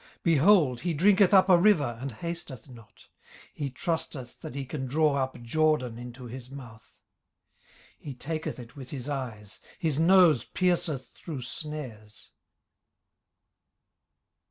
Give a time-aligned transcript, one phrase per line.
[0.00, 3.08] 18:040:023 Behold, he drinketh up a river, and hasteth not:
[3.52, 6.98] he trusteth that he can draw up Jordan into his mouth.
[7.98, 12.30] 18:040:024 He taketh it with his eyes: his nose pierceth through snares.